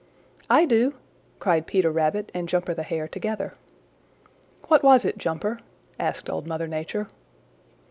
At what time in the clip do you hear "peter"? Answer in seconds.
1.67-1.91